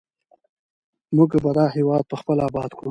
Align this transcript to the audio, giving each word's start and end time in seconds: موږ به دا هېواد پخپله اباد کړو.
موږ 1.15 1.31
به 1.43 1.51
دا 1.57 1.65
هېواد 1.75 2.03
پخپله 2.11 2.41
اباد 2.49 2.69
کړو. 2.75 2.79